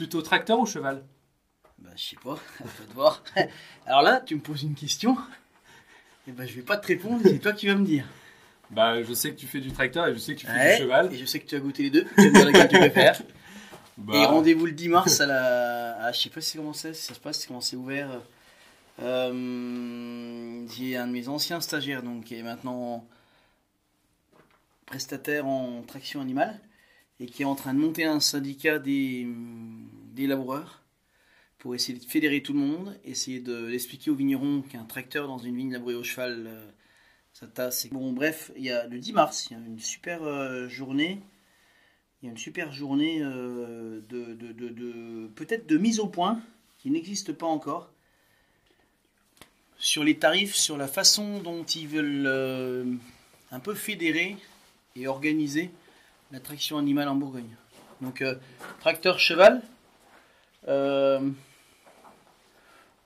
[0.00, 1.04] Plutôt tracteur ou cheval
[1.78, 3.22] Bah, je sais pas, à toi de voir.
[3.86, 5.14] Alors là, tu me poses une question.
[6.26, 8.06] Et ben, je vais pas te répondre, c'est toi qui vas me dire.
[8.70, 10.72] Bah, je sais que tu fais du tracteur et je sais que tu fais Ouais,
[10.78, 11.12] du cheval.
[11.12, 12.06] Et je sais que tu as goûté les deux.
[12.16, 13.20] Tu vas me dire laquelle tu préfères.
[13.98, 16.02] Bah, Et rendez-vous le 10 mars à la.
[16.06, 18.08] à- je sais pas si c'est comment c'est, si ça se passe, comment c'est ouvert.
[19.02, 23.06] Euh, J'ai un de mes anciens stagiaires, donc qui est maintenant
[24.86, 26.58] prestataire en traction animale
[27.20, 29.28] et qui est en train de monter un syndicat des,
[30.14, 30.82] des laboureurs
[31.58, 35.38] pour essayer de fédérer tout le monde, essayer de- d'expliquer aux vignerons qu'un tracteur dans
[35.38, 36.70] une vigne labourée au cheval, euh,
[37.34, 37.86] ça tasse.
[37.88, 41.20] Bon, bref, il y a le 10 mars, il y a une super euh, journée.
[42.22, 46.06] Il y a une super journée euh, de, de- de- de- peut-être de mise au
[46.06, 46.40] point
[46.78, 47.90] qui n'existe pas encore
[49.78, 52.98] sur les tarifs, sur la façon dont ils veulent
[53.50, 54.36] un peu fédérer
[54.96, 55.70] et organiser
[56.32, 57.56] l'attraction animale en Bourgogne.
[58.00, 58.34] Donc euh,
[58.80, 59.62] tracteur cheval.
[60.68, 61.30] euh,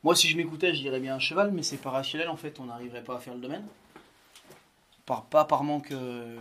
[0.02, 2.58] moi si je m'écoutais je dirais bien un cheval mais c'est pas rationnel en fait
[2.60, 3.64] on n'arriverait pas à faire le domaine.
[5.06, 5.92] Par, pas par manque,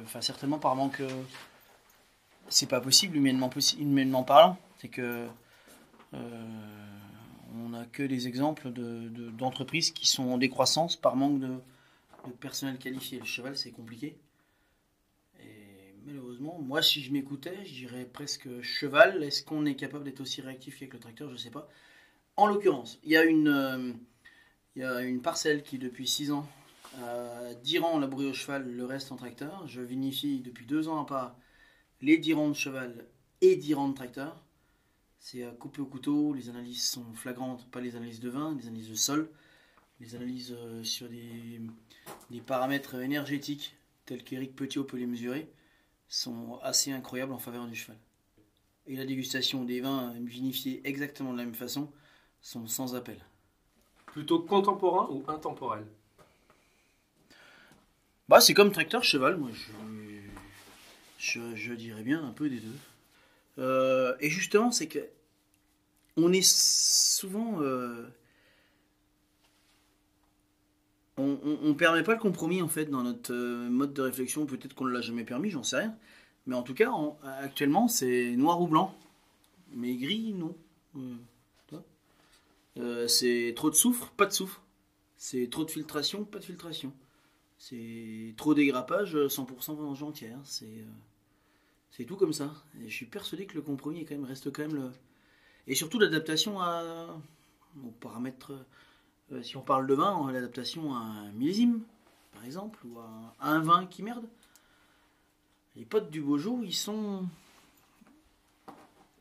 [0.03, 1.01] enfin certainement par manque
[2.49, 3.49] c'est pas possible humainement,
[4.23, 4.57] parlant.
[4.79, 5.27] C'est que
[6.13, 6.45] euh,
[7.55, 11.57] on n'a que des exemples de- de- d'entreprises qui sont en décroissance par manque de
[12.39, 13.19] personnel qualifié.
[13.19, 14.15] Le cheval, c'est compliqué.
[16.05, 19.23] Malheureusement, moi, si je m'écoutais, je dirais presque cheval.
[19.23, 21.29] Est-ce qu'on est capable d'être aussi réactif qu'avec le tracteur?
[21.29, 21.69] Je sais pas.
[22.35, 23.95] En l'occurrence, il y a une,
[24.77, 26.47] euh, parcelle qui, depuis 6 ans,
[27.01, 29.65] a 10 rangs labourés au cheval, le reste en tracteur.
[29.67, 31.37] Je vinifie depuis 2 ans à part
[32.01, 33.05] les 10 rangs de cheval
[33.41, 34.43] et 10 rangs de tracteur.
[35.19, 38.67] C'est à couper au couteau, les analyses sont flagrantes, pas les analyses de vin, les
[38.67, 39.29] analyses de sol,
[40.01, 41.61] les analyses euh, sur des,
[42.29, 45.47] des paramètres énergétiques tels qu'Éric Petiot peut les mesurer,
[46.13, 47.97] sont assez incroyables en faveur du cheval.
[48.85, 51.91] Et la dégustation des vins vinifiés exactement de la même façon
[52.39, 53.17] sont sans appel.
[54.05, 55.87] Plutôt contemporain ou intemporel?
[58.29, 59.71] Bah, c'est comme tracteur cheval, moi je,
[61.17, 62.77] je, je dirais bien un peu des deux.
[63.57, 65.09] Euh, et justement, c'est que
[66.15, 67.59] on est souvent.
[67.61, 68.07] euh,
[71.17, 74.45] on, on permet pas le compromis en fait dans notre euh, mode de réflexion.
[74.45, 75.95] Peut-être qu'on ne l'a jamais permis, j'en sais rien.
[76.45, 78.95] Mais en tout cas, en- actuellement, c'est noir ou blanc.
[79.71, 80.55] Mais gris, non.
[80.97, 81.15] Euh.
[82.77, 84.61] Euh, c'est trop de soufre, pas de soufre.
[85.15, 86.91] C'est trop de filtration, pas de filtration.
[87.59, 90.39] C'est trop dégrappage, 100% vendange entière.
[90.43, 92.51] C'est tout comme ça.
[92.81, 94.91] Et je suis persuadé que le compromis reste quand même le.
[95.67, 98.51] Et surtout l'adaptation aux paramètres.
[99.33, 101.81] Euh, si on parle de vin, l'adaptation à un millésime,
[102.33, 104.27] par exemple, ou à, un vin qui merde.
[105.75, 107.25] Les potes du Beaujolais, ils sont.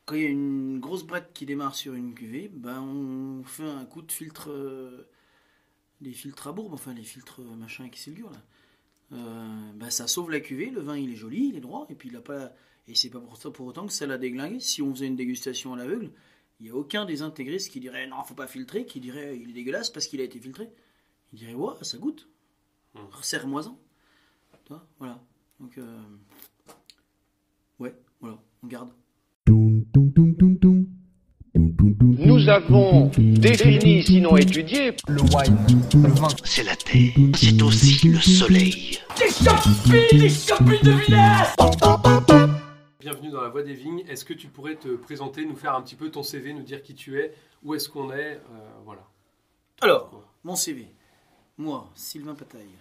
[0.05, 3.69] Quand il y a une grosse brette qui démarre sur une cuvée, ben on fait
[3.69, 4.49] un coup de filtre.
[4.49, 5.07] euh,
[6.01, 8.41] des filtres à bourbe, enfin les filtres euh, machin qui s'ilgurent là.
[9.75, 12.09] Ben, ça sauve la cuvée, le vin il est joli, il est droit, et puis
[12.09, 12.51] il a pas.
[12.87, 14.59] Et c'est pas pour, ça, pour autant que ça l'a déglingué.
[14.59, 16.11] Si on faisait une dégustation à l'aveugle,
[16.63, 19.49] il n'y a aucun des intégristes qui dirait non, faut pas filtrer, qui dirait il
[19.49, 20.69] est dégueulasse parce qu'il a été filtré.
[21.33, 22.29] Il dirait ouais, ça goûte.
[22.95, 22.99] Mm.
[23.21, 23.77] Serre-moi-en.
[24.97, 25.19] Voilà.
[25.59, 26.01] Donc, euh,
[27.79, 28.91] ouais, voilà, on garde.
[31.53, 35.57] Nous avons défini, sinon étudié, Le wine,
[36.01, 36.29] le vin.
[36.45, 38.99] C'est la terre, c'est aussi le soleil.
[43.13, 44.03] Bienvenue dans la Voie des Vignes.
[44.07, 46.81] Est-ce que tu pourrais te présenter, nous faire un petit peu ton CV, nous dire
[46.81, 47.31] qui tu es,
[47.61, 48.39] où est-ce qu'on est, euh,
[48.85, 49.07] voilà.
[49.81, 50.87] Alors, mon CV.
[51.59, 52.73] Moi, Sylvain Pataille.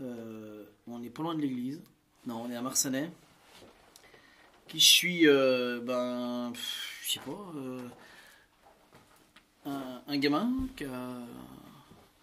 [0.00, 1.82] Euh, on est pas loin de l'église.
[2.26, 3.10] Non, on est à Marsanais.
[4.66, 6.54] Qui je suis euh, Ben,
[7.02, 7.52] je sais pas.
[9.66, 11.18] un, un gamin qui a,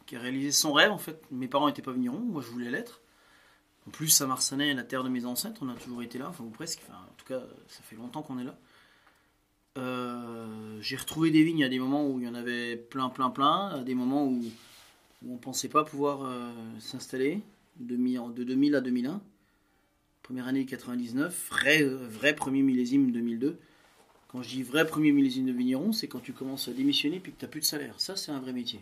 [0.07, 1.21] qui a réalisé son rêve en fait.
[1.29, 3.02] Mes parents n'étaient pas vignerons, moi je voulais l'être.
[3.87, 6.43] En plus, à Marsanais, la terre de mes ancêtres, on a toujours été là, enfin
[6.43, 6.81] ou presque.
[6.89, 8.57] En tout cas, ça fait longtemps qu'on est là.
[9.77, 13.29] Euh, j'ai retrouvé des vignes à des moments où il y en avait plein, plein,
[13.29, 14.43] plein, à des moments où,
[15.27, 17.41] on pensait pas pouvoir euh, s'installer,
[17.79, 19.21] de, mi- de 2000 à 2001.
[20.21, 23.57] Première année 99, vrai, euh, vrai premier millésime 2002.
[24.27, 27.31] Quand je dis vrai premier millésime de vigneron, c'est quand tu commences à démissionner puis
[27.31, 27.99] que tu n'as plus de salaire.
[27.99, 28.81] Ça, c'est un vrai métier.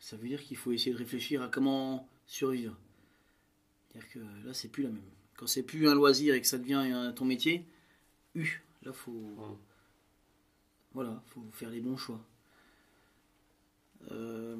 [0.00, 2.76] Ça veut dire qu'il faut essayer de réfléchir à comment survivre.
[3.92, 5.02] C'est-à-dire que là, c'est plus la même.
[5.36, 7.64] Quand c'est plus un loisir et que ça devient un- ton métier,
[8.34, 9.58] U, là, faut.
[10.94, 12.20] Voilà, faut faire les bons choix.
[14.10, 14.56] Euh,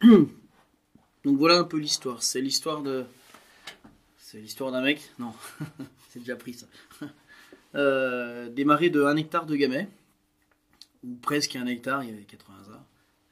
[0.02, 2.22] Donc voilà un peu l'histoire.
[2.22, 3.04] C'est l'histoire de.
[4.18, 5.34] C'est l'histoire d'un mec Non,
[6.10, 6.66] c'est déjà pris ça.
[7.76, 9.88] Euh, de 1 hectare de gamay,
[11.04, 12.84] ou presque 1 hectare, il y avait 80 arbres.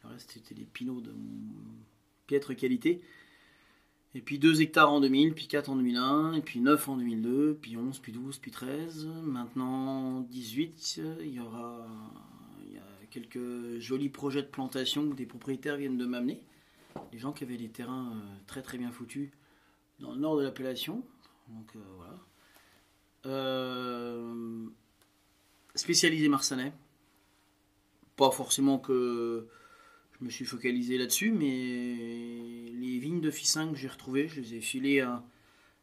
[0.05, 1.13] Le reste, c'était des pinots de
[2.29, 3.03] piètre qualité.
[4.19, 7.57] Et puis 2 hectares en 2000, puis 4 en 2001, et puis 9 en 2002,
[7.63, 9.07] puis 11, puis 12, puis 13.
[9.23, 11.87] Maintenant 18, il y aura
[13.11, 16.43] quelques jolis projets de plantation que des propriétaires viennent de m'amener.
[17.13, 19.31] Des gens qui avaient des terrains euh, très très bien foutus
[20.01, 21.05] dans le nord de l'appellation.
[21.49, 22.19] Donc euh, voilà.
[23.27, 24.67] Euh,
[25.77, 26.73] spécialisé marsanais.
[28.17, 29.47] Pas forcément que
[30.21, 34.55] je me suis focalisé là-dessus, mais les vignes de Fissin que j'ai retrouvées, je les
[34.55, 35.23] ai filées à.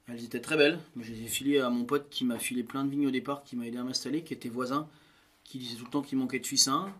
[0.08, 2.64] Elles étaient très belles, mais je les ai filées à mon pote qui m'a filé
[2.64, 4.88] plein de vignes au départ, qui m'a aidé à m'installer, qui était voisin,
[5.44, 6.94] qui disait tout le temps qu'il manquait de Fissin.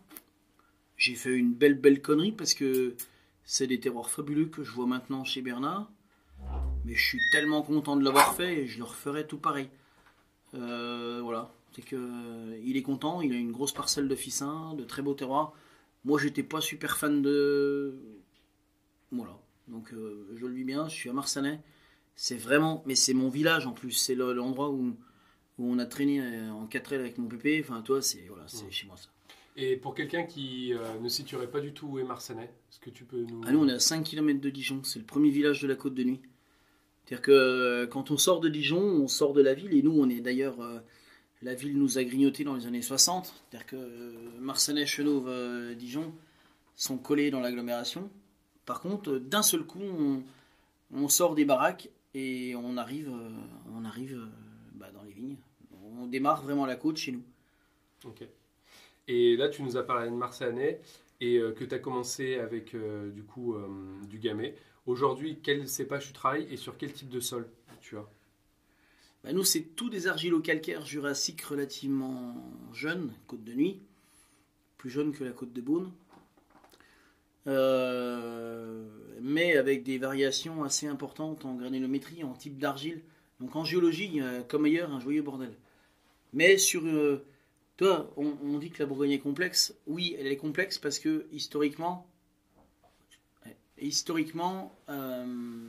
[0.98, 2.96] J'ai fait une belle, belle connerie parce que
[3.44, 5.92] c'est des terroirs fabuleux que je vois maintenant chez Bernard.
[6.86, 9.70] Mais je suis tellement content de l'avoir fait et je le referai tout pareil.
[10.56, 14.74] Euh, voilà, c'est que euh, il est content, il a une grosse parcelle de Fissin,
[14.76, 15.54] de très beaux terroirs.
[16.06, 17.96] Moi, j'étais pas super fan de.
[19.12, 19.38] Voilà,
[19.68, 21.60] donc euh, je le vis bien, je suis à Marsanais.
[22.16, 24.96] C'est vraiment, mais c'est mon village en plus, c'est le- l'endroit où,
[25.58, 27.60] où on a traîné euh, en 4L avec mon pépé.
[27.64, 28.72] Enfin, toi, c'est voilà, c'est Mm.
[28.72, 29.10] chez moi ça.
[29.58, 32.90] Et pour quelqu'un qui euh, ne situerait pas du tout où est Marsanais, est-ce que
[32.90, 33.42] tu peux nous.
[33.46, 34.82] Ah, nous, on est à 5 km de Dijon.
[34.84, 36.20] C'est le premier village de la côte de nuit.
[37.06, 39.74] C'est-à-dire que euh, quand on sort de Dijon, on sort de la ville.
[39.74, 40.60] Et nous, on est d'ailleurs.
[40.62, 40.80] euh,
[41.46, 43.26] la ville nous a grignoté dans les années 60.
[43.26, 46.12] C'est-à-dire que euh, Marsanais, Chenauve, euh, Dijon
[46.76, 48.10] sont collés dans l'agglomération.
[48.66, 49.80] Par contre, euh, d'un seul coup,
[50.92, 53.12] on, sort des baraques et on arrive,
[53.76, 54.20] on arrive
[54.74, 55.38] bah, dans les vignes.
[56.00, 57.24] On démarre vraiment la côte chez nous.
[58.06, 58.24] Ok.
[59.08, 60.82] Et là, tu nous as parlé de Marsanais
[61.22, 63.56] et que tu as commencé avec du coup
[64.10, 64.56] du gamay.
[64.86, 67.48] Aujourd'hui, quel cépage tu travailles et sur quel type de sol
[67.82, 68.06] tu as?
[69.26, 72.36] Bah, nous, c'est tous des argilo-calcaires jurassiques relativement
[72.74, 73.82] jeunes, côte de nuit,
[74.78, 75.92] plus jeunes que la côte de Beaune,
[77.48, 78.84] Euh,
[79.22, 83.02] mais avec des variations assez importantes en granulométrie, en type d'argile.
[83.40, 85.54] Donc en géologie, comme ailleurs, un joyeux bordel.
[86.34, 86.84] Mais sur.
[86.86, 87.24] euh,
[87.78, 89.76] toi, on, on dit que la Bourgogne est complexe.
[89.86, 92.08] Oui, elle est complexe parce que historiquement.
[93.80, 95.68] Historiquement, euh,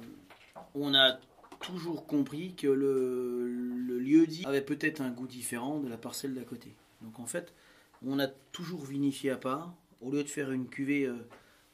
[0.75, 1.19] on a
[1.67, 6.35] toujours compris que le, le lieu dit avait peut-être un goût différent de la parcelle
[6.35, 6.75] d'à côté.
[7.03, 7.53] Donc en fait,
[8.07, 9.75] on a toujours vinifié à part.
[10.01, 11.17] Au lieu de faire une cuvée euh,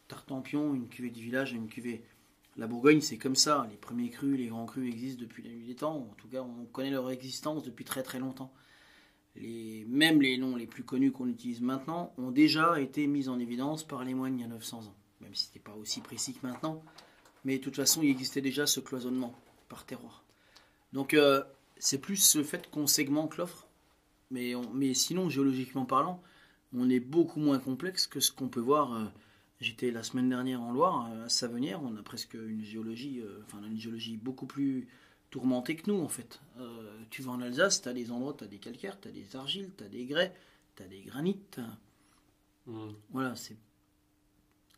[0.08, 2.02] Tartampion, une cuvée du village, une cuvée.
[2.56, 3.66] La Bourgogne, c'est comme ça.
[3.70, 6.08] Les premiers crus, les grands crus existent depuis la nuit des temps.
[6.10, 8.52] En tout cas, on connaît leur existence depuis très très longtemps.
[9.36, 13.38] Les, même les noms les plus connus qu'on utilise maintenant ont déjà été mis en
[13.38, 14.94] évidence par les moines il y a 900 ans.
[15.20, 16.82] Même si ce n'était pas aussi précis que maintenant.
[17.44, 19.34] Mais de toute façon, il existait déjà ce cloisonnement
[19.72, 20.16] par terroir.
[20.92, 21.42] Donc euh,
[21.78, 23.62] c'est plus le fait qu'on segmente l'offre.
[24.30, 26.22] Mais, on- mais sinon, géologiquement parlant,
[26.72, 28.94] on est beaucoup moins complexe que ce qu'on peut voir.
[28.94, 29.06] euh,
[29.60, 33.42] J'étais la semaine dernière en Loire, euh, à Savenière, on a presque une géologie, euh,
[33.46, 34.88] enfin une géologie beaucoup plus
[35.30, 36.40] tourmentée que nous en fait.
[37.10, 39.36] Tu vas en Alsace, tu as des endroits, tu as des calcaires, tu as des
[39.36, 40.34] argiles, tu as des grès,
[40.76, 41.60] tu as des granites.
[42.66, 42.92] Hmm.
[43.10, 43.56] Voilà, c'est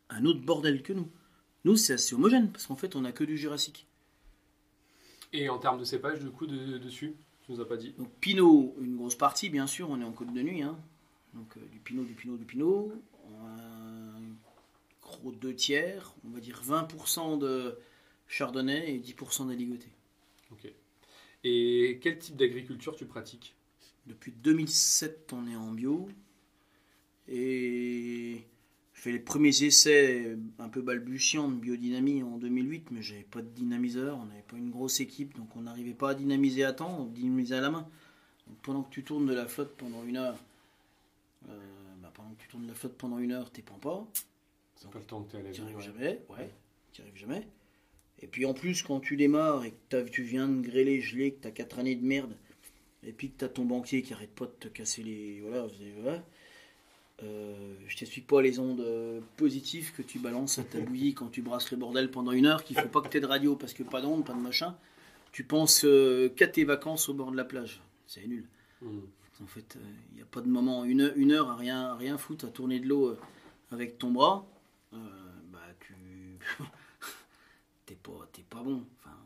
[0.08, 1.10] un autre bordel que nous.
[1.64, 3.86] Nous, c'est assez homogène parce qu'en fait, on a que du jurassique.
[5.34, 7.92] Et en termes de cépage, du coup, de- dessus, tu nous as pas dit.
[7.98, 10.62] Donc Pinot, une grosse partie, bien sûr, on est en côte de nuit.
[10.62, 10.78] hein.
[11.34, 12.92] Donc euh, du Pinot, du Pinot, du Pinot.
[13.42, 14.20] Un
[15.02, 17.76] gros deux tiers, on va dire 20% de
[18.28, 19.88] Chardonnay et 10% d'Aligoté.
[20.52, 20.70] Ok.
[21.42, 23.54] Et quel type d'agriculture tu pratiques?
[24.06, 26.08] Depuis 2007, on est en bio.
[27.28, 28.44] Et
[28.94, 33.42] je fais les premiers essais un peu balbutiants de biodynamie en 2008, mais j'avais pas
[33.42, 36.72] de dynamiseur, on n'avait pas une grosse équipe, donc on n'arrivait pas à dynamiser à
[36.72, 37.88] temps, on dynamisait à la main.
[38.48, 40.38] Donc pendant que tu tournes de la flotte pendant une heure,
[41.48, 41.58] euh,
[42.02, 44.06] bah, pendant que tu tournes de la flotte pendant une heure, t'es pas,
[44.76, 45.82] C'est pas le temps que tu es à la tu arrives ouais.
[45.82, 46.50] jamais, ouais,
[46.92, 47.46] tu arrives jamais.
[48.22, 51.32] Et puis en plus, quand tu démarres et que t'as- tu viens de grêler, geler,
[51.34, 52.36] que tu as 4 années de merde,
[53.04, 55.40] et puis que tu as ton banquier qui arrête pas de te casser les.
[55.40, 55.66] Voilà,
[56.02, 56.24] voilà.
[57.22, 61.28] Euh, je t'explique pas les ondes euh, positives que tu balances à ta bouillie quand
[61.28, 63.54] tu brasses le bordel pendant une heure, qu'il faut pas que tu aies de radio
[63.54, 64.76] parce que pas d'ondes, pas de machin.
[65.32, 67.82] Tu penses euh, qu'à tes vacances au bord de la plage.
[68.06, 68.46] C'est nul.
[68.82, 69.00] Hmm.
[69.42, 69.76] En fait,
[70.12, 72.44] il n'y a pas de moment, une heure, une heure à rien, à rien foutre,
[72.44, 73.16] à tourner de l'eau
[73.72, 74.46] avec ton bras,
[74.92, 75.92] bah tu.
[77.86, 78.84] t'es pas, t'es pas bon.
[79.00, 79.16] Enfin,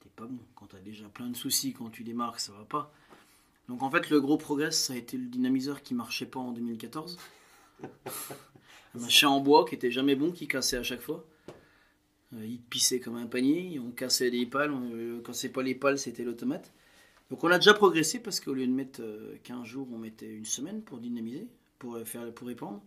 [0.00, 0.40] t'es pas bon.
[0.56, 2.92] Quand t'as déjà plein de soucis, quand tu démarres, ça va pas.
[3.70, 6.52] Donc en fait, le gros progrès, ça a été le dynamiseur qui marchait pas en
[6.52, 7.18] 2014.
[8.94, 11.24] Un machin en bois qui était jamais bon, qui cassait à chaque fois.
[12.34, 15.62] Euh, il pissait comme un panier, on cassait des pales, on, euh, quand c'est pas
[15.62, 16.72] les pales, c'était l'automate.
[17.30, 20.30] Donc on a déjà progressé parce qu'au lieu de mettre euh, 15 jours, on mettait
[20.32, 21.46] une semaine pour dynamiser,
[21.78, 22.82] pour euh, faire pour répandre.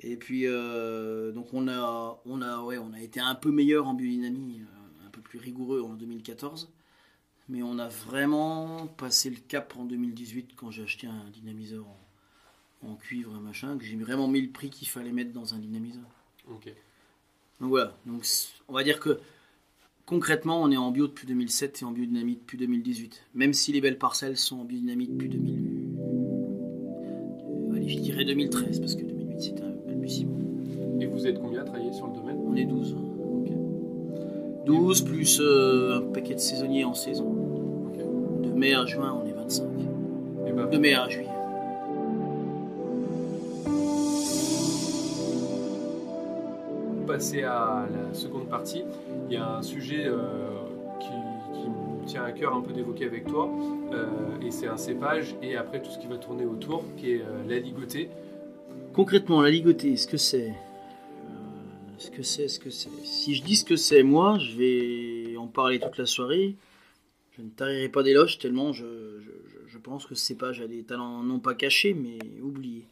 [0.00, 3.86] Et puis euh, donc on a on a ouais, on a été un peu meilleur
[3.86, 6.70] en biodynamie, euh, un peu plus rigoureux en 2014.
[7.52, 11.84] Mais on a vraiment passé le cap en 2018 quand j'ai acheté un dynamiseur
[12.82, 15.58] en, en cuivre machin, que j'ai vraiment mis le prix qu'il fallait mettre dans un
[15.58, 16.02] dynamiseur.
[16.50, 16.72] Ok.
[17.60, 18.24] Donc voilà, donc
[18.68, 19.20] on va dire que
[20.06, 23.22] concrètement on est en bio depuis 2007 et en biodynamie depuis 2018.
[23.34, 25.54] Même si les belles parcelles sont en biodynamie depuis 2000.
[26.00, 30.38] euh, Allez, je dirais 2013 parce que 2008 c'était un balbutiement.
[31.00, 32.38] Et vous êtes combien à travailler sur le domaine?
[32.38, 32.96] On est 12.
[34.64, 37.34] 12 plus euh, un paquet de saisonniers en saison.
[38.42, 39.64] De mai à juin on est 25.
[40.46, 41.28] Et ben, De mai à juillet.
[47.04, 48.84] passer à la seconde partie,
[49.28, 50.16] il y a un sujet euh,
[50.98, 51.08] qui,
[51.52, 53.50] qui me tient à cœur un peu d'évoquer avec toi,
[53.92, 54.06] euh,
[54.40, 57.58] et c'est un cépage, et après tout ce qui va tourner autour, qui est la
[57.58, 58.08] ligotée.
[58.94, 60.54] Concrètement, la ligotée, ce que c'est
[62.02, 62.90] Ce que c'est, ce que c'est.
[63.04, 66.56] Si je dis ce que c'est, moi, je vais en parler toute la soirée.
[67.36, 69.30] Je ne tarirai pas d'éloges tellement je, je,
[69.68, 72.86] je- pense que ce cépage a des talents non pas cachés, mais oubliés.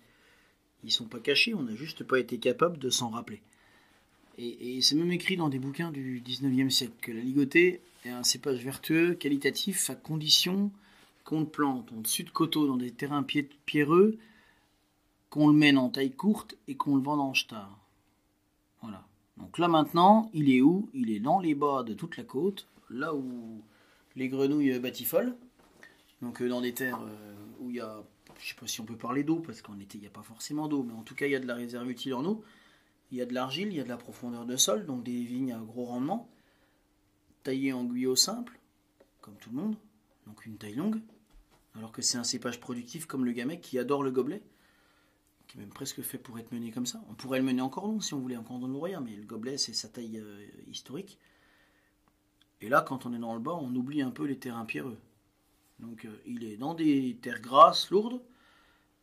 [0.84, 3.42] Ils sont pas cachés, on n'a juste pas été capable de s'en rappeler.
[4.38, 8.22] Et, c'est même écrit dans des bouquins du 19e siècle que la ligotée est un
[8.22, 10.70] cépage vertueux, qualitatif, à condition
[11.24, 13.24] qu'on le plante en dessus de coteaux dans des terrains
[13.66, 14.18] pierreux
[15.30, 17.76] qu'on le mène en taille courte et qu'on le vend en jetard.
[18.82, 19.06] Voilà.
[19.36, 20.88] Donc là maintenant, il est où?
[20.92, 23.62] Il est dans les bas de toute la côte, là où
[24.16, 25.36] les grenouilles batifolent.
[26.22, 28.02] Donc euh, dans des terres euh, où il y a,
[28.38, 30.22] je sais pas si on peut parler d'eau, parce qu'en été il n'y a pas
[30.22, 32.44] forcément d'eau, mais en tout cas il y a de la réserve utile en eau.
[33.12, 35.24] Il y a de l'argile, il y a de la profondeur de sol, donc des
[35.24, 36.28] vignes à gros rendement,
[37.42, 38.60] taillées en guyot simple,
[39.20, 39.76] comme tout le monde,
[40.26, 41.00] donc une taille longue,
[41.74, 44.42] alors que c'est un cépage productif comme le gamay qui adore le gobelet
[45.50, 47.02] qui est même presque fait pour être mené comme ça.
[47.10, 49.24] On pourrait le mener encore long si on voulait, en cordon de royaume, mais le
[49.24, 51.18] gobelet, c'est sa taille euh, historique.
[52.60, 54.98] Et là, quand on est dans le bas, on oublie un peu les terrains pierreux.
[55.80, 58.22] Donc, euh, il est dans des terres grasses, lourdes,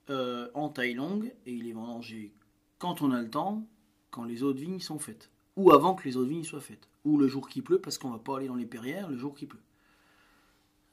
[0.10, 2.34] euh, en taille longue, et il est vendangé
[2.80, 3.68] quand on a le temps,
[4.10, 5.30] quand les autres vignes sont faites.
[5.58, 6.88] Ou avant que les autres vignes soient faites.
[7.04, 9.36] Ou le jour qui pleut, parce qu'on va pas aller dans les perrières le jour
[9.36, 9.60] qui pleut.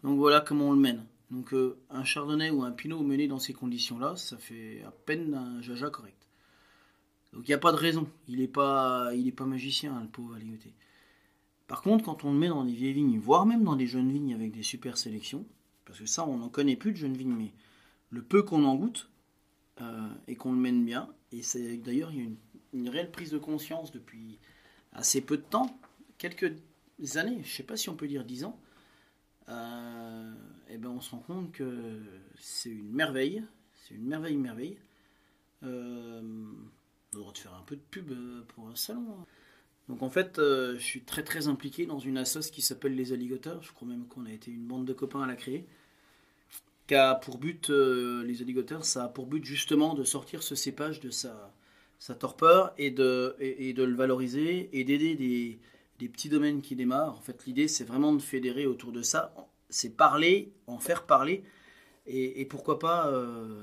[0.02, 1.06] Donc voilà comment on le mène.
[1.34, 5.34] Donc euh, un chardonnay ou un pinot mené dans ces conditions-là, ça fait à peine
[5.34, 6.28] un jaja correct.
[7.32, 8.08] Donc il n'y a pas de raison.
[8.28, 10.72] Il n'est pas, pas magicien, le pauvre Aligoté.
[11.66, 14.12] Par contre, quand on le met dans des vieilles vignes, voire même dans des jeunes
[14.12, 15.44] vignes avec des super sélections,
[15.86, 17.52] parce que ça, on n'en connaît plus de jeunes vignes, mais
[18.10, 19.10] le peu qu'on en goûte
[19.80, 22.30] euh, et qu'on le mène bien, et c'est d'ailleurs il y a
[22.74, 24.38] une, réelle prise de conscience depuis
[24.92, 25.76] assez peu de temps,
[26.16, 26.52] quelques
[27.16, 28.60] années, je ne sais pas si on peut dire 10 ans,
[29.48, 30.32] euh,
[30.71, 32.00] eh ben on se rend compte que
[32.38, 33.44] c'est une merveille,
[33.75, 34.78] c'est une merveille, merveille.
[35.62, 36.21] Euh,
[37.14, 39.06] on devrait faire un peu de pub euh, pour un salon.
[39.21, 39.26] hein.
[39.88, 43.12] Donc en fait, euh, je suis très très impliqué dans une assoce qui s'appelle les
[43.12, 43.62] Alligators.
[43.62, 45.66] Je crois même qu'on a été une bande de copains à la créer.
[46.87, 50.54] Qui a pour but, euh, les Alligators, ça a pour but justement de sortir ce
[50.54, 51.52] cépage de sa,
[52.18, 55.14] torpeur et de, le valoriser et d'aider
[55.99, 57.16] des petits domaines qui démarrent.
[57.18, 59.35] En fait, l'idée, c'est vraiment de fédérer autour de ça.
[59.74, 61.44] C'est parler, en faire parler,
[62.06, 63.62] et, pourquoi pas euh,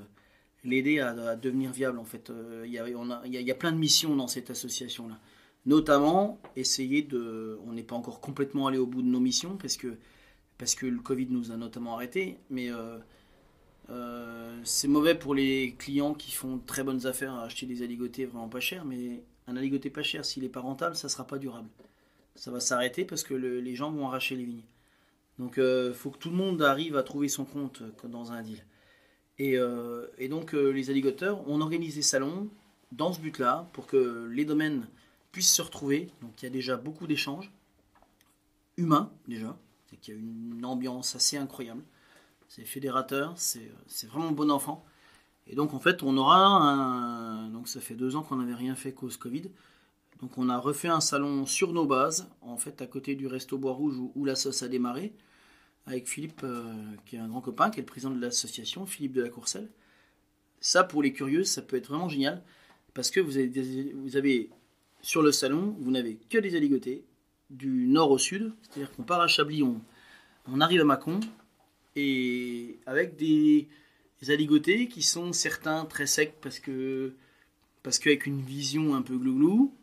[0.64, 1.98] l'aider à, devenir viable.
[1.98, 5.18] En fait, Euh, il y, a, plein de missions dans cette association-là.
[5.66, 7.58] Notamment, essayer de...
[7.66, 9.96] On n'est pas encore complètement allé au bout de nos missions, parce que,
[10.58, 12.70] parce que le Covid nous a notamment arrêtés, mais...
[12.70, 12.98] euh,
[14.64, 18.48] c'est mauvais pour les clients qui font très bonnes affaires à acheter des aligotés vraiment
[18.48, 21.68] pas chers, mais un aligoté pas cher, s'il n'est pas rentable, ça sera pas durable
[22.34, 24.62] ça va s'arrêter parce que le- les gens vont arracher les vignes.
[25.38, 28.42] Donc il faut que tout le monde arrive à trouver son compte euh, dans un
[28.42, 28.64] deal.
[29.38, 32.48] Et, euh, et donc euh, les alligators, on organise des salons
[32.92, 34.86] dans ce but-là pour que les domaines
[35.32, 36.10] puissent se retrouver.
[36.20, 37.50] Donc il y a déjà beaucoup d'échanges
[38.76, 39.56] humains déjà.
[39.88, 41.82] C'est qu'il y a une ambiance assez incroyable.
[42.48, 44.84] C'est fédérateur, c'est vraiment bon enfant.
[45.46, 47.48] Et donc en fait on aura.
[47.50, 49.50] Donc ça fait deux ans qu'on n'avait rien fait cause Covid.
[50.22, 53.58] Donc on a refait un salon sur nos bases, en fait à côté du Resto
[53.58, 55.12] Bois Rouge où, la sauce a démarré,
[55.84, 56.72] avec Philippe, euh,
[57.04, 59.68] qui est un grand copain, qui est le président de l'association, Philippe de la Courcelle.
[60.60, 62.40] Ça, pour les curieux, ça peut être vraiment génial,
[62.94, 64.48] parce que vous avez, vous avez
[65.02, 67.04] sur le salon, vous n'avez que des aligotés,
[67.50, 69.80] du nord au sud, c'est-à-dire qu'on part à Chablis, on,
[70.46, 71.18] on arrive à Mâcon,
[71.96, 73.66] et avec des,
[74.20, 77.12] des aligotés qui sont certains très secs parce que
[77.82, 79.74] parce qu'avec une vision un peu glouglou,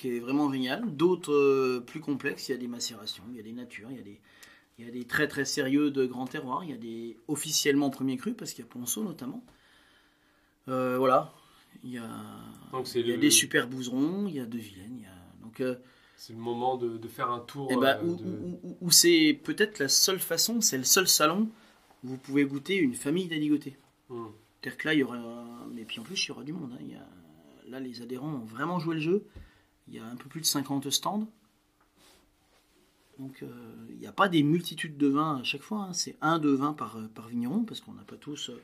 [0.00, 0.84] qui est vraiment génial.
[0.96, 3.96] D'autres euh, plus complexes, il y a des macérations, il y a des natures, il
[3.96, 4.18] y a des,
[4.78, 6.64] Il y a des très très sérieux de grands terroirs.
[6.64, 9.44] Il y a des officiellement premiers crus, parce qu'il y a Ponceau notamment.
[10.68, 11.32] Euh, voilà.
[11.84, 12.08] Il y a,
[12.72, 14.96] Donc c'est il y a le, des super bouserons, il y a de Vilaine.
[14.98, 15.44] Il y a...
[15.44, 15.76] Donc, euh,
[16.16, 17.68] c'est le moment de, de faire un tour.
[17.70, 20.84] eh ben, euh, où, de- où- où- où c'est peut-être la seule façon, c'est le
[20.84, 21.48] seul salon
[22.04, 23.76] où vous pouvez goûter une famille d'aligotés.
[24.08, 24.26] Hmm.
[24.62, 25.44] C'est-à-dire que là, il y aura.
[25.72, 26.72] Mais puis en plus, il y aura du monde.
[26.74, 26.78] hein.
[26.80, 27.06] Il y a-
[27.68, 29.24] Là, les adhérents ont vraiment joué le jeu.
[29.90, 31.26] Il y a un peu plus de 50 stands.
[33.18, 35.82] Donc, euh, il n'y a pas des multitudes de vins à chaque fois.
[35.82, 35.92] hein.
[35.92, 38.62] C'est un de vin par, euh, par vigneron, parce qu'on n'a pas tous euh,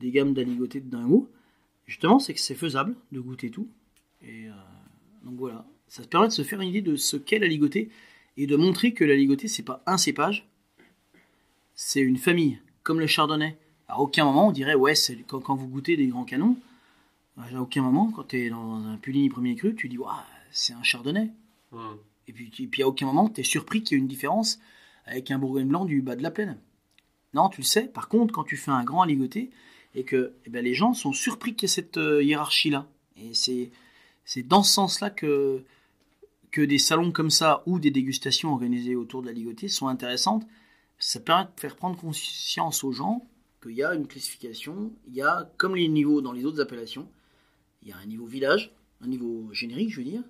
[0.00, 1.30] des gammes d'aligotés de dingo.
[1.86, 3.68] Justement, c'est que c'est faisable de goûter tout.
[4.22, 4.48] Et
[5.22, 5.64] donc voilà.
[5.86, 7.90] Ça te permet de se faire une idée de ce qu'est l'aligoté
[8.36, 10.48] et de montrer que l'aligoté, c'est pas un cépage,
[11.76, 13.56] c'est une famille, comme le chardonnay.
[13.86, 14.94] À aucun moment on dirait, ouais,
[15.28, 16.56] quand vous goûtez des grands canons,
[17.36, 20.10] à aucun moment, quand tu es dans un Puligny premier cru, tu dis, waouh,
[20.56, 21.30] c'est un chardonnay.
[22.28, 24.58] Et puis, et puis à aucun moment, tu es surpris qu'il y ait une différence
[25.04, 26.58] avec un bourgogne blanc du bas de la plaine.
[27.34, 27.86] Non, tu le sais.
[27.86, 29.50] Par contre, quand tu fais un grand aligoté,
[29.94, 32.86] et que eh ben, les gens sont surpris qu'il y ait cette euh, hiérarchie-là.
[33.16, 33.70] Et c'est,
[34.24, 35.64] c'est dans ce sens-là que,
[36.50, 40.46] que des salons comme ça ou des dégustations organisées autour de l'aligoté sont intéressantes.
[40.98, 43.26] Ça permet de faire prendre conscience aux gens
[43.62, 47.08] qu'il y a une classification, il y a, comme les niveaux dans les autres appellations,
[47.82, 50.22] il y a un niveau village, un niveau générique, je veux dire,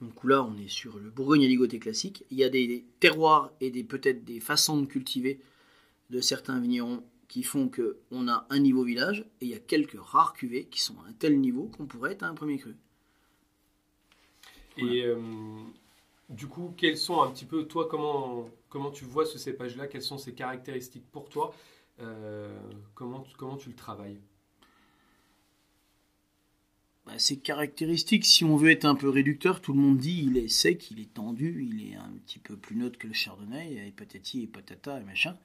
[0.00, 2.24] donc là, on est sur le Bourgogne aligoté classique.
[2.30, 5.40] Il y a des terroirs et des peut-être des façons de cultiver
[6.10, 9.58] de certains vignerons qui font que on a un niveau village et il y a
[9.58, 12.58] quelques rares cuvées qui sont à un tel niveau qu'on pourrait être à un premier
[12.58, 12.76] cru.
[14.76, 15.16] Et euh,
[16.28, 19.86] du coup, quels sont un petit peu, toi, comment, comment tu vois ce cépage-là?
[19.86, 21.54] Quelles sont ses caractéristiques pour toi?
[22.00, 22.54] Euh,
[22.94, 24.20] comment, comment tu le travailles?
[27.06, 30.36] Bah, ces caractéristiques, si on veut être un peu réducteur, tout le monde dit il
[30.36, 33.86] est sec, il est tendu, il est un petit peu plus neutre que le chardonnay,
[33.86, 35.36] et patati et patata et machin.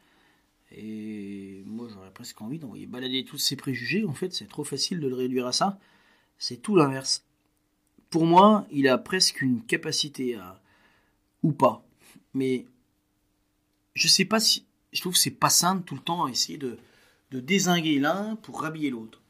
[0.71, 4.99] Et moi j'aurais presque envie d'envoyer balader tous ces préjugés, en fait c'est trop facile
[4.99, 5.79] de le réduire à ça.
[6.39, 7.25] C'est tout l'inverse.
[8.09, 10.61] Pour moi, il a presque une capacité à...
[11.43, 11.85] ou pas.
[12.33, 12.65] Mais
[13.93, 14.65] je sais pas si...
[14.91, 16.77] Je trouve que c'est pas sain tout le temps à essayer de,
[17.29, 19.20] de désinguer l'un pour rhabiller l'autre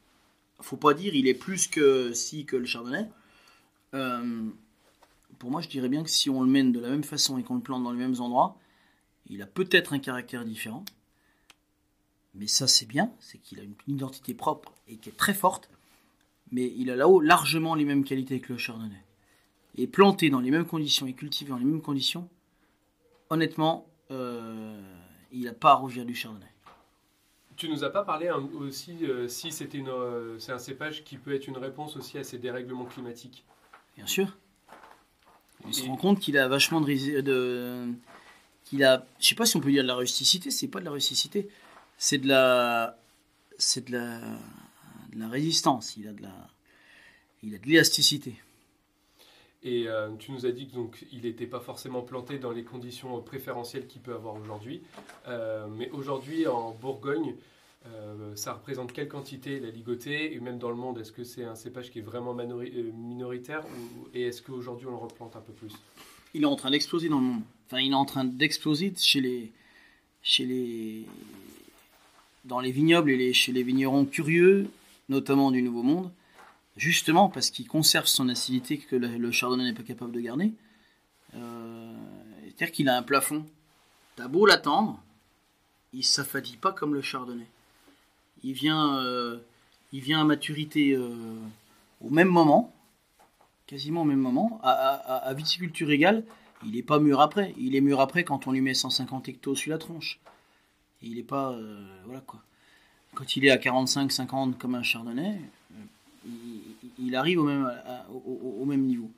[0.62, 3.08] faut pas dire il est plus que si que le chardonnay.
[3.94, 4.48] Euh,
[5.38, 7.42] pour moi, je dirais bien que si on le mène de la même façon et
[7.42, 8.56] qu'on le plante dans les mêmes endroits,
[9.26, 10.84] il a peut-être un caractère différent.
[12.34, 15.68] Mais ça, c'est bien, c'est qu'il a une identité propre et qui est très forte.
[16.50, 19.04] Mais il a là-haut largement les mêmes qualités que le chardonnay.
[19.76, 22.28] Et planté dans les mêmes conditions et cultivé dans les mêmes conditions,
[23.30, 24.80] honnêtement, euh,
[25.32, 26.51] il n'a pas à rougir du chardonnay.
[27.62, 31.04] Tu nous as pas parlé hein, aussi euh, si c'était une, euh, c'est un cépage
[31.04, 33.44] qui peut être une réponse aussi à ces dérèglements climatiques.
[33.94, 34.36] Bien sûr.
[35.64, 37.86] On se rend compte qu'il a vachement de, de
[38.64, 40.86] qu'il a, je sais pas si on peut dire de la rusticité, c'est pas de
[40.86, 41.48] la rusticité,
[41.98, 42.98] c'est de la,
[43.58, 44.18] c'est de la,
[45.12, 45.96] de la résistance.
[45.96, 46.34] Il a de la,
[47.44, 48.42] il a de l'élasticité.
[49.64, 52.64] Et euh, tu nous as dit que donc il n'était pas forcément planté dans les
[52.64, 54.82] conditions préférentielles qu'il peut avoir aujourd'hui.
[55.28, 57.36] Euh, mais aujourd'hui en Bourgogne,
[57.86, 60.34] euh, ça représente quelle quantité la ligotée?
[60.34, 63.62] Et même dans le monde, est-ce que c'est un cépage qui est vraiment minoritaire
[64.14, 65.72] Et est-ce qu'aujourd'hui on le replante un peu plus?
[66.34, 67.42] Il est en train d'exploser dans le monde.
[67.66, 69.52] Enfin, il est en train d'exploser chez les,
[70.22, 71.06] chez les,
[72.44, 74.66] dans les vignobles et chez les vignerons curieux,
[75.08, 76.10] notamment du Nouveau Monde,
[76.76, 80.52] justement parce qu'il conserve son acidité que le, chardonnay n'est pas capable de garder.
[81.34, 81.94] Euh,
[82.44, 83.46] C'est-à-dire qu'il a un plafond.
[84.16, 85.02] T'as beau l'attendre,
[85.92, 87.46] il s'affadit pas comme le chardonnay.
[88.44, 89.38] Il vient, euh,
[89.92, 91.36] il vient à maturité euh,
[92.00, 92.74] au même moment,
[93.66, 96.24] quasiment au même moment, à, viticulture égale.
[96.64, 97.54] Il n'est pas mûr après.
[97.56, 100.20] Il est mûr après quand on lui met 150 hectos sur la tronche.
[101.00, 101.56] Il n'est pas.
[102.04, 102.40] voilà quoi.
[103.14, 105.40] Quand il est à 45-50 comme un chardonnay,
[106.98, 107.70] il, arrive au même,
[108.24, 109.10] au même niveau.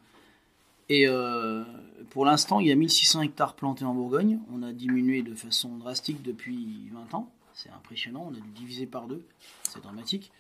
[0.88, 1.64] Et euh,
[2.10, 4.38] pour l'instant, il y a 1600 hectares plantés en Bourgogne.
[4.52, 7.30] On a diminué de façon drastique depuis 20 ans.
[7.54, 8.28] C'est impressionnant.
[8.30, 9.24] On a dû diviser par deux.
[9.62, 10.30] C'est dramatique.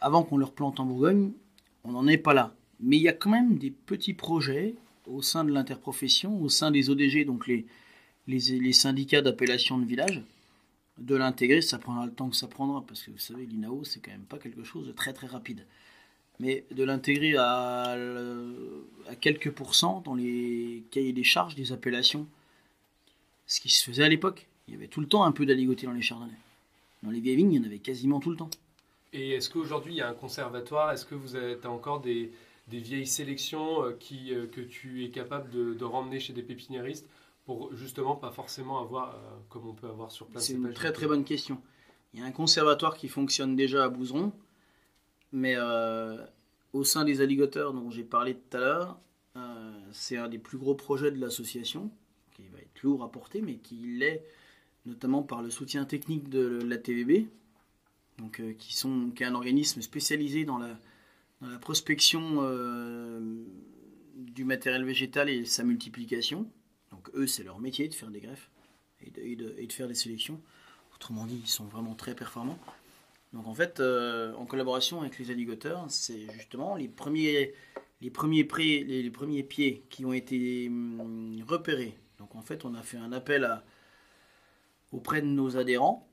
[0.00, 1.32] Avant qu'on le replante en Bourgogne,
[1.84, 2.54] on n'en est pas là.
[2.80, 4.74] Mais il y a quand même des petits projets
[5.06, 7.66] au sein de l'interprofession, au sein des ODG, donc les,
[8.26, 10.22] les, les syndicats d'appellation de village,
[10.98, 11.62] de l'intégrer.
[11.62, 14.22] Ça prendra le temps que ça prendra, parce que vous savez, l'INAO, c'est quand même
[14.22, 15.64] pas quelque chose de très très rapide.
[16.40, 22.26] Mais de l'intégrer à, le- à quelques pourcents dans les cahiers des charges des appellations,
[23.46, 24.46] ce qui se faisait à l'époque.
[24.68, 26.32] Il y avait tout le temps un peu d'aligoté dans les chardonnays.
[27.02, 28.50] Dans les vieilles vignes, il y en avait quasiment tout le temps.
[29.12, 30.92] Et est-ce qu'aujourd'hui il y a un conservatoire?
[30.92, 32.32] Est-ce que vous avez encore des,
[32.68, 36.42] des vieilles sélections euh, qui, euh, que tu es capable de, de ramener chez des
[36.42, 37.06] pépiniéristes
[37.44, 39.18] pour justement pas forcément avoir euh,
[39.50, 41.60] comme on peut avoir sur place C'est une très très bonne question.
[42.14, 44.32] Il y a un conservatoire qui fonctionne déjà à Bouzeron,
[45.32, 46.16] mais euh,
[46.72, 48.98] au sein des alligators dont j'ai parlé tout à l'heure,
[49.36, 51.90] euh, c'est un des plus gros projets de l'association,
[52.32, 54.24] qui va être lourd à porter, mais qui l'est
[54.86, 57.28] notamment par le soutien technique de la TVB,
[58.18, 60.76] donc, euh, qui, sont, qui est un organisme spécialisé dans la,
[61.40, 62.42] dans la prospection
[64.16, 66.48] du matériel végétal et sa multiplication.
[66.90, 68.50] Donc eux, c'est leur métier de faire des greffes
[69.04, 70.40] et de- et de faire des sélections.
[70.94, 72.58] Autrement dit, ils sont vraiment très performants.
[73.32, 77.54] Donc en fait, euh, en collaboration avec les alligators, c'est justement les premiers,
[78.00, 81.96] les, premiers les, premiers pieds qui ont été hum, repérés.
[82.18, 83.62] Donc en fait, on a fait un appel
[84.92, 86.06] auprès de nos adhérents,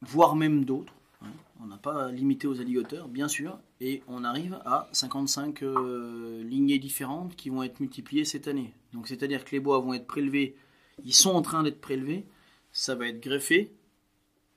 [0.00, 0.94] voire même d'autres.
[1.22, 1.28] hein.
[1.60, 6.78] On n'a pas limité aux alligators, bien sûr, et on arrive à 55 euh, lignées
[6.78, 8.72] différentes qui vont être multipliées cette année.
[8.92, 10.56] Donc c'est-à-dire que les bois vont être prélevés,
[11.04, 12.24] ils sont en train d'être prélevés,
[12.72, 13.72] ça va être greffé,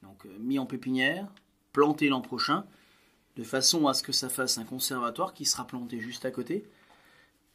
[0.01, 1.27] donc euh, mis en pépinière,
[1.77, 2.65] planté l'an prochain,
[3.35, 6.65] de façon à ce que ça fasse un conservatoire qui sera planté juste à côté.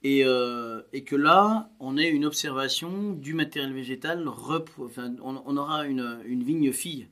[0.04, 5.42] Et, euh, et que là, on ait une observation du matériel végétal, rep- enfin, on,
[5.44, 7.08] on aura une, une vigne fille.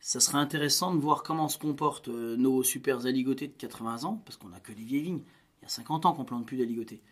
[0.00, 4.22] Ça serait intéressant de voir comment se comportent euh, nos super aligotés de 80 ans,
[4.24, 5.22] parce qu'on n'a que des vieilles vignes.
[5.60, 7.02] Il y a 50 ans qu'on plante plus d'aligotés.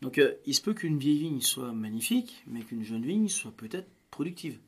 [0.00, 3.52] Donc euh, il se peut qu'une vieille vigne soit magnifique, mais qu'une jeune vigne soit
[3.52, 4.58] peut-être productive.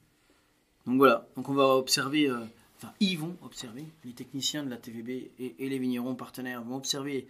[0.87, 2.45] Donc voilà, donc on va observer, euh,
[2.77, 7.29] enfin ils vont observer, les techniciens de la TVB et, les vignerons partenaires vont observer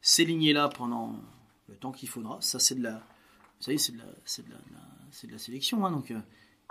[0.00, 1.16] ces lignées-là pendant
[1.68, 2.38] le temps qu'il faudra.
[2.40, 3.02] Ça c'est de la,
[3.60, 6.20] vous c'est de la, c'est de la, la- de la sélection, hein, donc euh,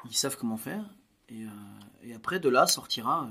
[0.05, 0.87] ils savent comment faire.
[1.29, 3.29] Et, euh, après de là sortira euh,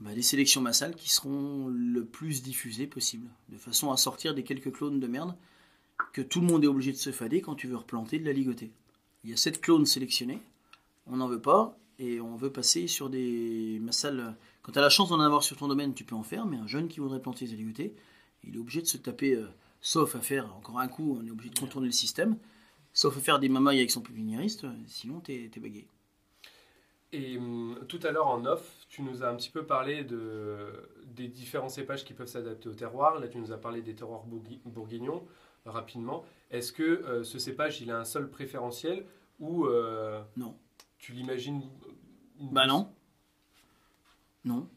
[0.00, 4.34] eh ben, des sélections massales qui seront le plus diffusées possible, de façon à sortir
[4.34, 5.36] des quelques clones de merde
[6.12, 8.32] que tout le monde est obligé de se fader quand tu veux replanter de la
[8.32, 8.70] ligotée.
[9.24, 10.40] Il y a sept clones sélectionnés,
[11.06, 14.36] on n'en veut pas, et on veut passer sur des massales.
[14.62, 16.56] Quand tu as la chance d'en avoir sur ton domaine, tu peux en faire, mais
[16.56, 17.94] un jeune qui voudrait planter des ligotés,
[18.44, 19.48] il est obligé de se taper, euh,
[19.80, 22.36] sauf à faire encore un coup, on est obligé de contourner le système,
[22.92, 25.86] sauf à faire des mamailles avec son pépiniériste, sinon t'es es bagué.
[27.12, 30.58] Et hum, tout à l'heure en off, tu nous as un petit peu parlé de,
[31.06, 33.18] des différents cépages qui peuvent s'adapter au terroir.
[33.18, 35.22] Là, tu nous as parlé des terroirs bourgui- bourguignons
[35.64, 36.24] rapidement.
[36.50, 39.06] Est-ce que euh, ce cépage, il a un sol préférentiel
[39.40, 40.54] ou euh, Non.
[40.98, 41.62] tu l'imagines
[42.40, 42.92] Bah non.
[44.44, 44.68] Non.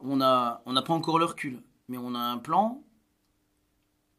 [0.00, 2.82] On a, on n'a pas encore le recul, mais on a un plan.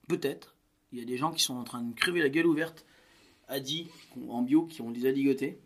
[0.07, 0.55] Peut-être.
[0.91, 2.85] Il y a des gens qui sont en train de crever la gueule ouverte
[3.47, 3.89] à Die,
[4.29, 5.59] en bio, qui ont des aligotés.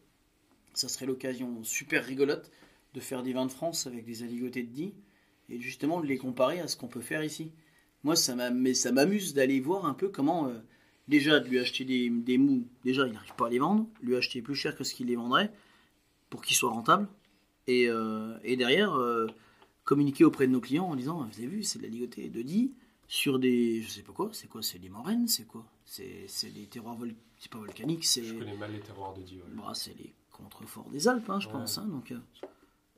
[0.74, 2.52] Ça serait l'occasion super rigolote
[2.94, 4.94] de faire des vins de France avec des aligotés de Die
[5.50, 7.52] et justement de les comparer à ce qu'on peut faire ici.
[8.04, 10.48] Moi, ça m'amuse d'aller voir un peu comment.
[10.48, 10.60] euh,
[11.08, 12.68] déjà, de lui acheter des, des mous.
[12.84, 13.88] Déjà, il n'arrive pas à les vendre.
[14.02, 15.52] Lui acheter plus cher que ce qu'il les vendrait
[16.30, 17.08] pour qu'ils soient rentables.
[17.68, 19.28] Et, euh, et derrière, euh,
[19.84, 22.42] communiquer auprès de nos clients en disant Vous avez vu, c'est de la ligotée de
[22.42, 22.72] Die
[23.08, 23.82] sur des.
[23.82, 25.66] Je sais pas quoi, c'est quoi C'est des moraines C'est quoi?
[25.86, 26.96] C'est des terroirs.
[26.98, 28.24] vol- C'est pas volcanique, c'est.
[28.24, 29.42] Je connais mal les terroirs de Dieu.
[29.56, 31.54] Bah, c'est les contreforts des Alpes, hein, je Ouais.
[31.54, 31.78] pense.
[31.78, 32.18] hein, donc, euh,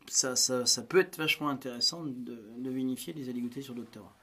[0.07, 4.15] ça, ça, ça peut être vachement intéressant de, de vinifier des aligotés sur d'autres terroirs.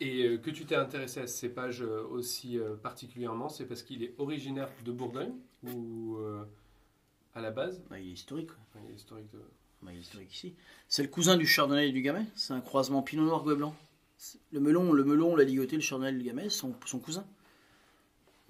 [0.00, 4.70] Et que tu t'es intéressé à ce cépage aussi particulièrement, c'est parce qu'il est originaire
[4.84, 5.34] de Bourgogne
[5.74, 6.16] ou
[7.34, 8.48] à la base Bah, il est historique.
[8.48, 8.56] quoi.
[8.68, 9.40] Enfin, il est historique de...
[9.82, 10.54] Bah, il est historique ici.
[10.88, 12.24] C'est le cousin du chardonnay et du gamay?
[12.34, 13.74] C'est un croisement pinot noir gouet blanc?
[14.52, 17.26] Le melon, le melon, la ligotée, le chardonnay et le gamay sont son cousins.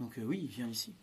[0.00, 0.94] Donc euh, oui, il vient d'ici.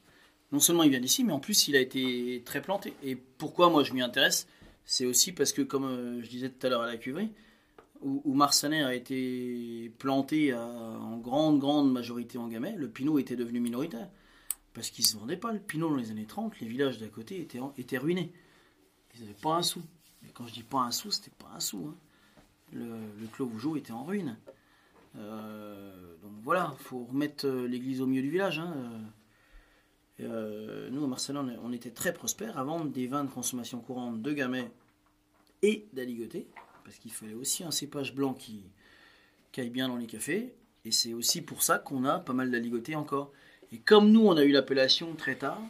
[0.51, 2.93] Non seulement il vient d'ici, mais en plus il a été très planté.
[3.03, 4.47] Et pourquoi moi je m'y intéresse?
[4.85, 7.31] C'est aussi parce que, comme euh, je disais tout à l'heure à la cuverie,
[8.01, 13.35] où, où a été planté à- en grande, grande majorité en gamay, le pinot était
[13.35, 14.09] devenu minoritaire.
[14.77, 15.51] Parce qu'il ne se vendait pas.
[15.51, 18.31] Le pinot dans les années 30, les villages d'à côté étaient, en- étaient ruinés.
[19.15, 19.81] Ils n'avaient pas un sou.
[20.23, 21.87] Et quand je dis pas un sou, c'était pas un sou.
[21.89, 21.95] hein.
[22.73, 24.37] Le, clos Vougeot était en ruine.
[25.15, 28.59] Euh, donc voilà, faut remettre euh, l'église au milieu du village.
[28.59, 28.75] hein.
[30.19, 33.79] Euh, nous, à Marseille, on, on était très prospères à vendre des vins de consommation
[33.79, 34.69] courante de gamay
[35.63, 36.47] et d'aligoté,
[36.83, 38.61] parce qu'il fallait aussi un cépage blanc qui,
[39.51, 40.53] qui aille bien dans les cafés.
[40.85, 43.31] Et c'est aussi pour ça qu'on a pas mal d'aligoté encore.
[43.71, 45.61] Et comme nous, on a eu l'appellation très tard,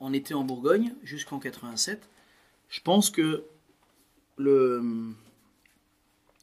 [0.00, 2.08] on était en Bourgogne jusqu'en 87.
[2.68, 3.44] Je pense que
[4.36, 5.14] le,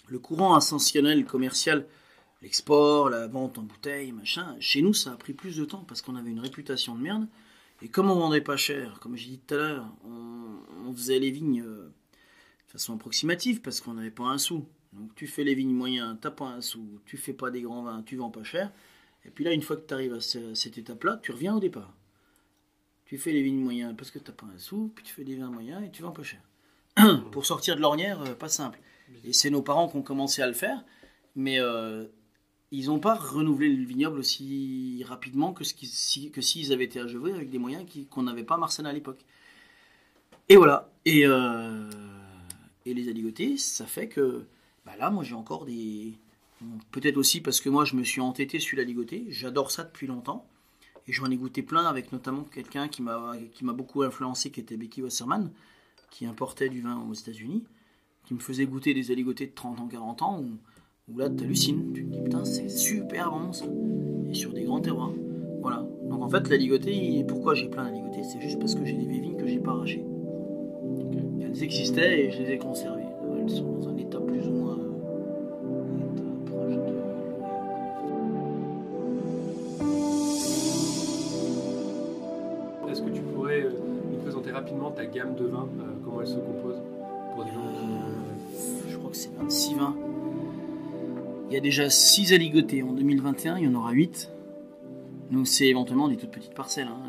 [0.07, 1.85] le courant ascensionnel commercial,
[2.41, 6.01] l'export, la vente en bouteille, machin, chez nous, ça a pris plus de temps parce
[6.01, 7.27] qu'on avait une réputation de merde.
[7.81, 11.29] Et comme on vendait pas cher, comme j'ai dit tout à l'heure, on, faisait les
[11.29, 11.91] vignes euh,
[12.65, 14.65] de façon approximative parce qu'on n'avait pas un sou.
[14.93, 17.83] Donc tu fais les vignes moyens, t'as pas un sou, tu fais pas des grands
[17.83, 18.71] vins, tu vends pas cher.
[19.25, 21.59] Et puis là, une fois que tu arrives à ce- cette étape-là, tu reviens au
[21.59, 21.93] départ.
[23.05, 25.35] Tu fais les vignes moyens parce que t'as pas un sou, puis tu fais des
[25.35, 26.41] vins moyens et tu vends pas cher.
[27.31, 28.79] Pour sortir de l'ornière, euh, pas simple.
[29.23, 30.83] Et c'est nos parents qui ont commencé à le faire,
[31.35, 32.05] mais euh,
[32.71, 36.99] ils n'ont pas renouvelé le vignoble aussi rapidement que, qui- si- que s'ils avaient été
[36.99, 39.23] acheuvés avec des moyens qu'on n'avait pas à Marsanne à l'époque.
[40.49, 40.91] Et voilà.
[41.05, 41.89] Et, euh,
[42.85, 44.45] les aligotés, ça fait que
[44.85, 46.17] bah là, moi j'ai encore des.
[46.91, 49.25] Peut-être aussi parce que moi je me suis entêté sur la ligoté.
[49.29, 50.45] J'adore ça depuis longtemps.
[51.07, 55.01] Et j'en ai goûté plein avec notamment quelqu'un qui m'a beaucoup influencé, qui était Becky
[55.01, 55.51] Wasserman,
[56.11, 57.63] qui importait du vin aux États-Unis,
[58.25, 61.93] qui me faisait goûter des aligotés de 30 ans, 40 ans, où, où là t'hallucines.
[61.93, 63.65] Tu te dis putain, c'est super bon ça.
[64.29, 65.13] Et sur des grands terroirs.
[65.61, 65.87] Voilà.
[66.09, 68.97] Donc en fait, la ligoté, pourquoi j'ai plein de ligoté C'est juste parce que j'ai
[68.97, 70.03] des vignes que j'ai pas arrachées.
[71.41, 73.03] Elles existaient et je les ai conservées.
[73.39, 74.86] Elles sont dans un état plus ou moins.
[85.17, 86.75] Gamme de vins, euh, comment elle se compose
[87.33, 89.95] pour des gens qui- je crois que c'est 26 vins.
[91.49, 94.29] Il y a déjà 6 aligotés en 2021, il y en aura 8.
[95.31, 96.87] Donc c'est éventuellement des toutes petites parcelles.
[96.87, 97.01] hein.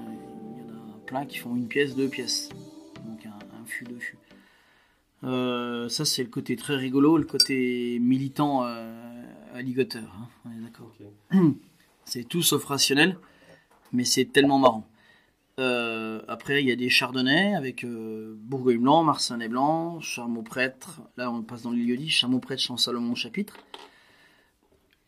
[0.57, 2.49] Il y en a plein qui font une pièce, deux pièces.
[3.07, 4.16] Donc un, un fût, deux fûts.
[5.25, 9.23] Euh, ça c'est le côté très rigolo, le côté militant euh,
[9.55, 10.29] hein.
[10.47, 10.92] On est d'accord.
[12.05, 13.18] C'est tout sauf rationnel,
[13.92, 14.87] mais c'est tellement marrant.
[15.59, 21.01] Euh, après, il y a des chardonnays avec euh, Bourgogne blanc, Marsanais blanc, Charmaux prêtre.
[21.16, 23.57] Là, on passe dans le lieu dit Charmaux prêtre, Champ Salomon chapitre.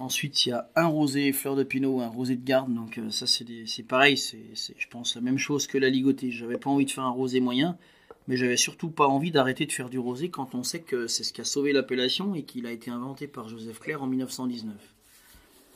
[0.00, 2.74] Ensuite, il y a un rosé fleur de pinot, un rosé de garde.
[2.74, 4.16] Donc, euh, ça, c'est pareil.
[4.16, 6.32] C'est, c'est, je pense, la même chose que la ligotée.
[6.32, 7.78] J'avais pas envie de faire un rosé moyen,
[8.26, 11.22] mais j'avais surtout pas envie d'arrêter de faire du rosé quand on sait que c'est
[11.22, 14.74] ce qui a sauvé l'appellation et qu'il a été inventé par Joseph Clair en 1919.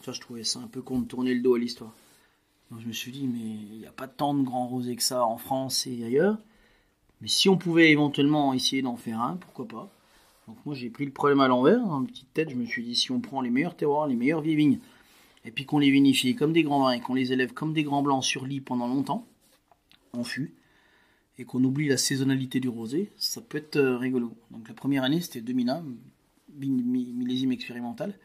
[0.05, 1.95] Ça, je trouvais ça un peu con de tourner le dos à l'histoire.
[2.81, 5.25] Je me suis dit, mais il n'y a pas tant de grands rosés que ça
[5.27, 6.39] en France et ailleurs.
[7.21, 9.91] Mais si on pouvait éventuellement essayer d'en faire un, pourquoi pas
[10.49, 11.85] Donc moi j'ai pris le problème à l'envers.
[11.87, 14.41] Ma petite tête, je me suis dit, si on prend les meilleurs terroirs, les meilleures
[14.41, 14.81] vieilles vignes,
[15.45, 17.85] et puis qu'on les vinifie comme des grands vins et qu'on les élève comme des
[17.85, 19.27] grands blancs sur lit pendant longtemps,
[20.13, 20.55] en fût,
[21.39, 24.33] et qu'on oublie la saisonnalité du rosé, ça peut être euh, rigolo.
[24.51, 25.83] Donc la première année, c'était 2001,
[26.57, 28.19] mi- mi- millésime expérimental.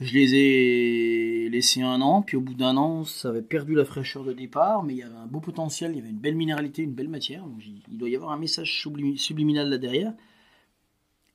[0.00, 3.84] Je les ai laissés un an, puis au bout d'un an, ça avait perdu la
[3.84, 6.34] fraîcheur de départ, mais il y avait un beau potentiel, il y avait une belle
[6.34, 7.44] minéralité, une belle matière.
[7.88, 10.12] Il doit y avoir un message sublimi- subliminal là derrière.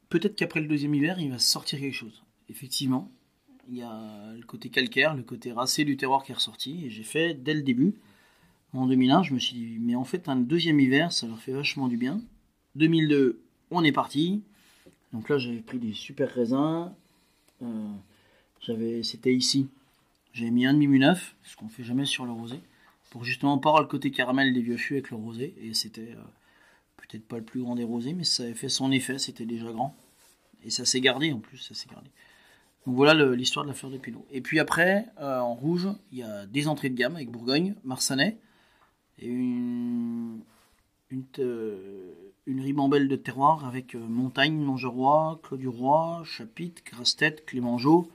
[0.10, 2.24] Peut-être qu'après le deuxième hiver, il va sortir quelque chose.
[2.50, 3.10] Effectivement,
[3.70, 6.90] il y a le côté calcaire, le côté racé du terroir qui est ressorti, et
[6.90, 7.94] j'ai fait dès le début.
[8.74, 11.54] En 2001, je me suis dit, mais en fait, un deuxième hiver, ça leur fait
[11.54, 12.22] vachement du bien.
[12.76, 13.42] 2002,
[13.72, 14.44] on est parti.
[15.14, 16.92] Donc là, j'avais pris des super raisins.
[17.62, 17.88] Euh,
[18.62, 19.68] c'était ici.
[20.34, 22.60] J'avais mis un demi neuf, ce qu'on fait jamais sur le rosé,
[23.10, 25.56] pour justement pas le côté caramel des vieux fûts avec le rosé.
[25.62, 26.24] Et c'était euh,
[26.98, 29.18] peut-être pas le plus grand des rosés, mais ça avait fait son effet.
[29.18, 29.96] C'était déjà grand.
[30.64, 32.10] Et ça s'est gardé en plus, ça s'est gardé.
[32.86, 34.26] Donc voilà l'histoire de la fleur de Pinot.
[34.32, 37.76] Et puis après, euh, en rouge, il y a des entrées de gamme avec Bourgogne,
[37.84, 38.38] Marsanais
[39.20, 40.42] et une
[42.48, 48.10] ribambelle de terroir avec euh, Montagne, Longeroy, Clos du Roi, Chapitre, Grasse-Tête, Clémengeau,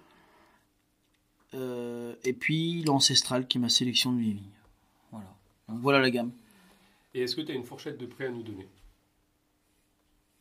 [1.54, 4.42] euh, et puis l'Ancestral qui est ma sélection de vignes.
[5.10, 5.26] Voilà.
[5.68, 6.32] Donc voilà la gamme.
[7.14, 8.66] Et est-ce que tu as une fourchette de prix à nous donner?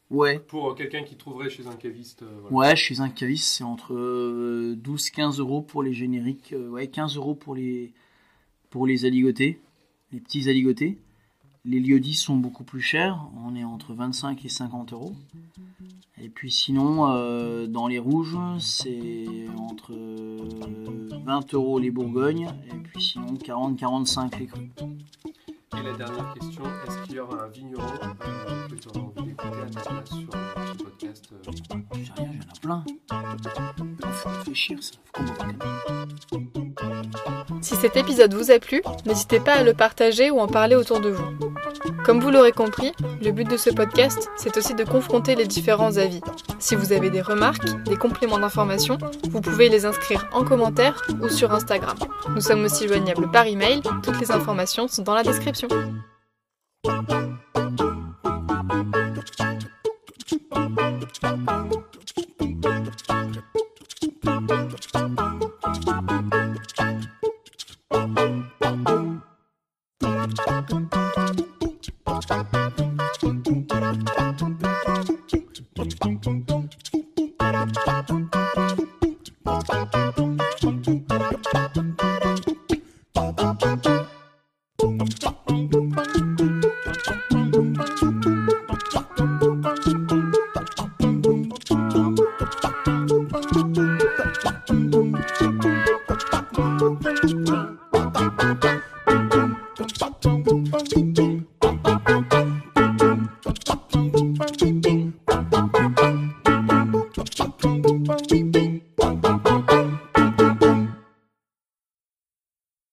[0.10, 2.70] Ouais, Pour euh, quelqu'un qui trouverait chez un caviste euh, voilà.
[2.70, 7.56] ouais, suis un caviste, c'est entre 12-15 euros pour les génériques, ouais, 15 euros pour
[7.56, 7.94] les,
[8.70, 9.60] pour les aligotés,
[10.12, 10.98] les petits aligotés.
[11.66, 15.14] Les lieux-dits sont beaucoup plus chers, on est entre 25 et 50 euros.
[16.22, 22.76] Et puis sinon, euh, dans les rouges, c'est entre euh, 20 euros les Bourgognes, et
[22.76, 24.70] puis sinon 40-45 les crus.
[25.78, 29.24] Et la dernière question, est-ce qu'il y aura un vigneron euh, que tu auras envie
[29.24, 32.60] d'écouter à ta place sur ce podcast euh, Je sais rien, il y en a
[32.62, 32.84] plein.
[34.12, 34.94] Faut réfléchir, ça.
[35.14, 35.24] Faut.
[37.62, 41.00] Si cet épisode vous a plu, n'hésitez pas à le partager ou en parler autour
[41.00, 41.26] de vous.
[42.04, 45.98] Comme vous l'aurez compris, le but de ce podcast, c'est aussi de confronter les différents
[45.98, 46.20] avis.
[46.60, 48.98] Si vous avez des remarques, des compléments d'information,
[49.30, 51.96] vous pouvez les inscrire en commentaire ou sur Instagram.
[52.30, 55.70] Nous sommes aussi joignables par email, toutes les informations sont dans la description.